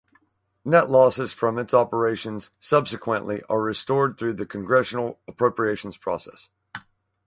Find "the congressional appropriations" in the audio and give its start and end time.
4.33-5.95